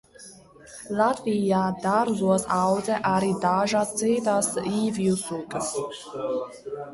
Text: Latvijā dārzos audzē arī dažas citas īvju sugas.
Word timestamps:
Latvijā 1.01 1.59
dārzos 1.83 2.45
audzē 2.55 2.95
arī 3.11 3.29
dažas 3.45 3.93
citas 4.01 4.51
īvju 4.79 5.15
sugas. 5.21 5.71